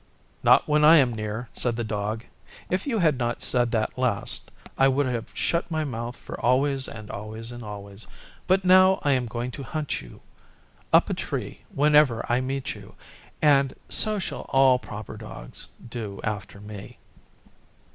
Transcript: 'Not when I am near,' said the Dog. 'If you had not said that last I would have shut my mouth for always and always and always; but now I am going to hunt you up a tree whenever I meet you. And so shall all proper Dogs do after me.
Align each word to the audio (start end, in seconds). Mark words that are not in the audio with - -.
'Not 0.41 0.67
when 0.67 0.83
I 0.83 0.97
am 0.97 1.13
near,' 1.13 1.47
said 1.53 1.75
the 1.75 1.83
Dog. 1.83 2.25
'If 2.71 2.87
you 2.87 2.97
had 2.97 3.19
not 3.19 3.43
said 3.43 3.69
that 3.69 3.99
last 3.99 4.49
I 4.75 4.87
would 4.87 5.05
have 5.05 5.29
shut 5.35 5.69
my 5.69 5.83
mouth 5.83 6.15
for 6.17 6.41
always 6.43 6.87
and 6.87 7.11
always 7.11 7.51
and 7.51 7.63
always; 7.63 8.07
but 8.47 8.65
now 8.65 8.97
I 9.03 9.11
am 9.11 9.27
going 9.27 9.51
to 9.51 9.61
hunt 9.61 10.01
you 10.01 10.21
up 10.91 11.11
a 11.11 11.13
tree 11.13 11.61
whenever 11.71 12.25
I 12.27 12.41
meet 12.41 12.73
you. 12.73 12.95
And 13.43 13.75
so 13.89 14.17
shall 14.17 14.47
all 14.49 14.79
proper 14.79 15.17
Dogs 15.17 15.67
do 15.87 16.19
after 16.23 16.59
me. 16.59 16.97